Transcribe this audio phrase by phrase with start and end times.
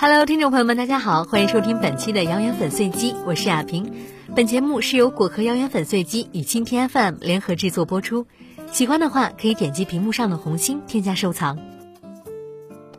[0.00, 3.92] Hello，听众朋友们，大家好，欢迎收听本期的谣言粉碎机，我是亚萍。
[4.36, 8.24] 本节目是由果壳谣言粉碎机与蜻蜓 FM 联合制作播出。
[8.70, 11.58] 喜欢的话，可以点击屏幕上的红心添加收藏。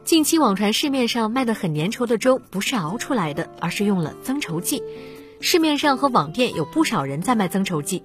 [0.03, 4.83] 近期网传市面上卖的很粘稠的粥，不是熬出来的，而是用了增稠剂。
[5.39, 8.03] 市面上和网店有不少人在卖增稠剂。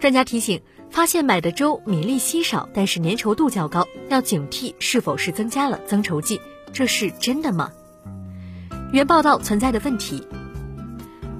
[0.00, 6.40] 专家提醒，发现买的粥米粒稀少，但是粘稠度较高，要警惕是否是增加了增稠剂。
[6.72, 7.70] 这是真的吗？
[8.92, 10.26] 原报道存在的问题。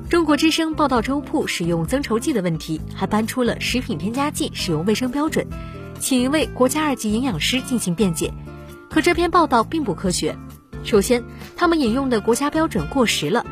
[0.08, 5.46] 中国之声报道粥铺使用增稠剂的问题，还搬出了食品添加剂使用卫生标准，
[5.98, 8.32] 请一位国家二级营养师进行辩解。
[8.90, 10.36] 可这篇报道并不科学。
[10.84, 11.22] 首先，
[11.56, 13.44] 他们引用的国家标准过时了。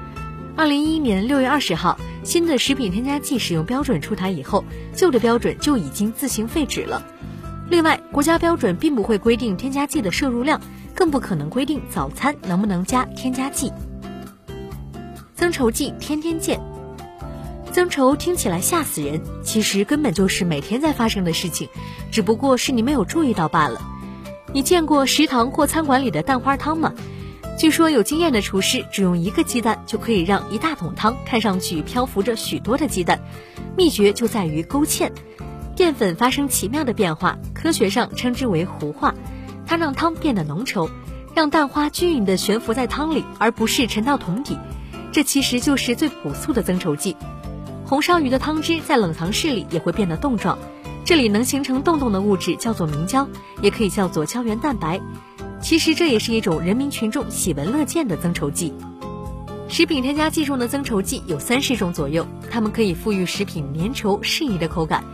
[0.56, 4.64] 二零一一年六月二十号，新的食品添加剂使用标准出台以后，
[4.94, 7.04] 旧的标准就已经自行废止了。
[7.70, 10.60] 另外，国家标准并不会规定添加剂的摄入量，
[10.94, 13.72] 更不可能规定早餐能不能加添加剂。
[15.34, 16.60] 增稠剂天天见，
[17.72, 21.68] 增稠听起来吓死人，其实根本就是每天在发生的事情，
[22.10, 23.80] 只不过是你没有注意到罢了。
[24.52, 26.92] 你见过食堂或餐馆里的蛋花汤吗？
[27.58, 33.20] 据说有经验的厨师只用一个鸡蛋就可以让一大桶汤看上去漂浮着许多的鸡蛋，
[33.76, 35.10] 秘诀就在于勾芡。
[35.76, 39.14] 淀粉发生奇妙的变化，科学上称之为糊化，
[39.66, 40.88] 它让汤变得浓稠，
[41.34, 44.56] 让蛋花均匀地悬浮在汤里，而不是沉到桶底。
[45.10, 47.16] 这其实就是最朴素的增稠剂。
[47.84, 50.58] 红烧鱼的汤汁在冷藏室里也会变得冻状。
[51.04, 53.28] 这里能形成洞洞的物质叫做明胶，
[53.60, 55.00] 也可以叫做胶原蛋白。
[55.60, 58.72] 其实这也是一种人民群众喜闻乐见的增稠剂。
[59.68, 65.04] 食品添加剂中的增稠剂有三十种左右，它们可以赋予食品粘稠适宜的口感。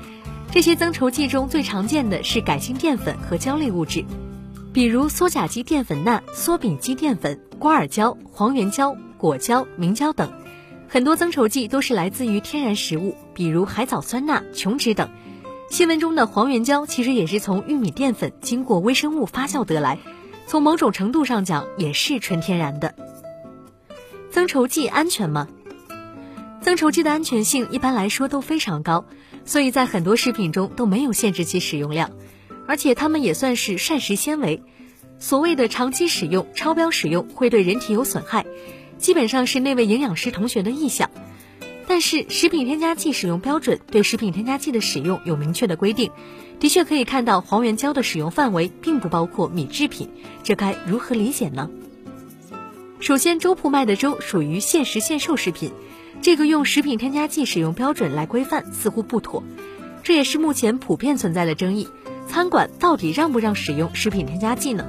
[0.52, 4.04] 这些增稠剂中最常见的是改性淀粉和胶类物质，
[4.72, 10.32] 比如羧甲基淀粉钠、羧丙基淀粉、瓜尔胶、黄原胶、果胶、明胶等。
[10.88, 15.08] 很多增稠剂都是来自于天然食物，比如海藻酸钠、琼脂等。
[15.70, 19.98] 新闻中的黄原胶其实也是从玉米淀粉经过微生物发酵得来，
[20.48, 22.96] 从某种程度上讲也是纯天然的。
[24.32, 25.46] 增稠剂安全吗？
[26.70, 29.04] 增稠剂的安全性一般来说都非常高，
[29.44, 32.12] 所以在很多食品中都没有限制其使用量，
[32.68, 34.62] 而且它们也算是膳食纤维。
[35.18, 38.46] 所谓的长期使用、超标使用会对人体有损害，
[38.98, 41.10] 基本上是那位营养师同学的臆想。
[41.88, 46.12] 但是，食品添加剂使用标准对食品添加剂的使用有明确的规定，
[46.60, 50.08] 的确可以看到黄原胶的使用范围并不包括米制品，
[50.44, 51.68] 这该如何理解呢？
[53.00, 55.72] 首先，粥铺卖的粥属于限时限售食品，
[56.20, 59.42] 这个用食品添加剂使用标准来规范似乎不妥，
[60.02, 61.88] 这也是目前普遍存在的争议：
[62.28, 64.84] 餐馆到底让不让使用食品添加剂呢？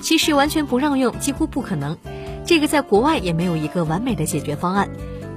[0.00, 1.98] 其实完全不让用几乎不可能，
[2.46, 4.88] 这个在国外也没有一个完美的解决方案。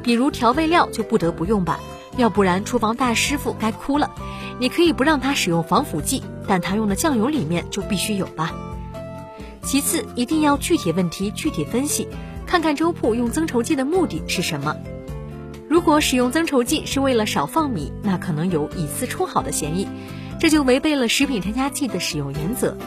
[0.02, 1.82] 比如调味料就不得不用吧，
[2.16, 4.10] 要不然厨房大师傅该哭了。
[4.58, 8.54] 你可以不让他使用防腐剂，但他用的酱油里面就必须有吧。
[9.66, 12.08] 其次，一定要具体问题具体分析，
[12.46, 14.76] 看看粥铺用增稠剂的目的是什么。
[15.68, 19.88] 如果使用增稠剂是为了少放米，那可能有以次充好的嫌疑，
[20.40, 22.78] 这就违背了食品添加剂的使用原则。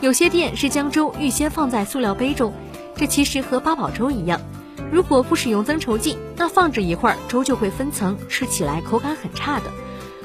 [0.00, 2.52] 有些店是将粥预先放在塑料杯中，
[2.96, 4.40] 这其实和八宝粥一样。
[4.90, 9.70] 如果不使用增稠剂，那放置一会儿粥就会分层，吃起来口感很差的。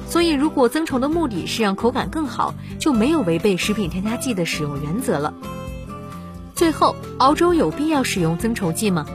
[0.08, 5.36] 所以，如果增稠的目的是让口感更好，就没有违背食品添加剂的使用原则了。
[6.60, 9.06] 最后，熬粥有必要使用增稠剂吗？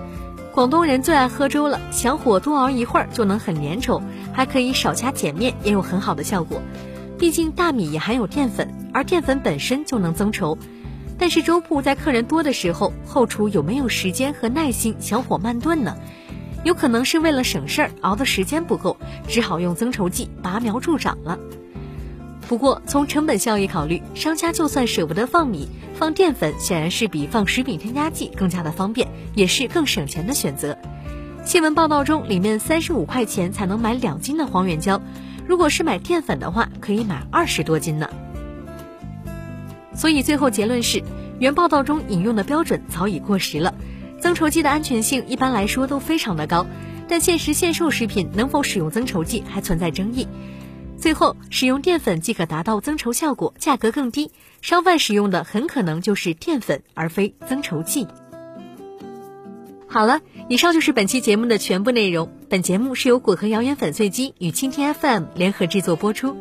[0.51, 4.01] 广东人最爱喝粥了，小火多熬一会儿就能很粘稠，
[4.33, 6.63] 还可以少加碱面，也有很好的效果。
[7.19, 10.57] 毕竟大米也含有淀粉，而淀粉本身就能增稠。
[11.19, 15.95] 但是粥铺在客人多的时候，后厨有没有时间和耐心小火慢炖呢？
[16.65, 18.97] 有可能是为了省事儿，熬的时间不够，
[19.29, 21.39] 只好用增稠剂拔苗助长了。
[22.49, 30.77] 不过从成本效益考虑，商家就算舍不得放米，放淀粉显然是比放食品添加剂更加的方便，也是更省钱的选择。
[31.45, 35.01] 新闻报道中，里面三十五块钱才能买两斤的黄原胶，
[35.47, 38.09] 如果是买淀粉的话，可以买二十多斤呢。
[39.95, 41.03] 所以最后结论是，
[41.39, 43.75] 原报道中引用的标准早已过时了。
[44.21, 46.67] 增稠剂的安全性一般来说都非常的高，
[47.09, 50.27] 但限时限售食品能否使用增稠剂还存在争议。
[50.97, 54.31] 最后，使用淀粉即可达到增稠效果，价格更低，
[54.63, 58.07] 商贩使用的很可能就是淀粉而非增稠剂。
[59.87, 62.33] 好了，以上就是本期节目的全部内容。
[62.49, 66.37] 本节目是由果壳谣言粉碎机与蜻蜓 FM 联合制作播出。